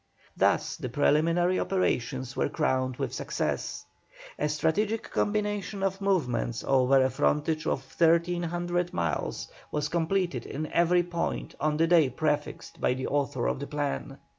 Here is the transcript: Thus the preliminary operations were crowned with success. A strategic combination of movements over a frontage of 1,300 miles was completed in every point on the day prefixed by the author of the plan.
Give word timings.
Thus 0.35 0.77
the 0.77 0.89
preliminary 0.89 1.59
operations 1.59 2.35
were 2.35 2.49
crowned 2.49 2.97
with 2.97 3.13
success. 3.13 3.85
A 4.39 4.49
strategic 4.49 5.03
combination 5.11 5.83
of 5.83 6.01
movements 6.01 6.63
over 6.63 6.99
a 7.03 7.09
frontage 7.11 7.67
of 7.67 7.83
1,300 7.99 8.93
miles 8.93 9.47
was 9.71 9.89
completed 9.89 10.47
in 10.47 10.65
every 10.73 11.03
point 11.03 11.53
on 11.59 11.77
the 11.77 11.85
day 11.85 12.09
prefixed 12.09 12.81
by 12.81 12.95
the 12.95 13.05
author 13.05 13.45
of 13.45 13.59
the 13.59 13.67
plan. 13.67 14.17